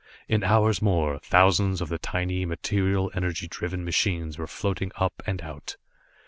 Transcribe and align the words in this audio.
In 0.27 0.43
hours 0.43 0.81
more, 0.81 1.19
thousands 1.19 1.79
of 1.79 1.87
the 1.89 1.99
tiny, 1.99 2.43
material 2.43 3.11
energy 3.13 3.47
driven 3.47 3.85
machines 3.85 4.35
were 4.39 4.47
floating 4.47 4.91
up 4.95 5.21
and 5.27 5.43
out. 5.43 5.77